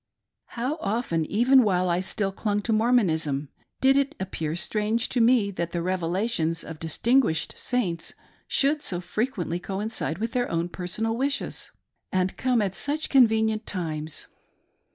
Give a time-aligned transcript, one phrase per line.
[0.57, 3.49] How often— even while I still clung to Mormonism—
[3.81, 8.15] did it appear strange to me that the" revelations" of distinguished Saints
[8.47, 11.69] should so fre quently coincide with their own personal wishes,
[12.11, 14.25] and come at such convenient times.